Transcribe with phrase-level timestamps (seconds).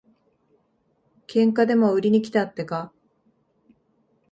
[1.27, 2.91] 喧嘩でも売りにきたってか。